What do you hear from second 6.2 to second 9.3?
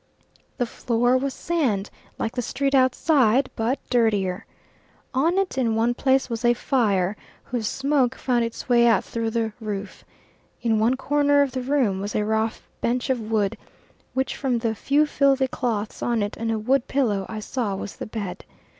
was a fire, whose smoke found its way out through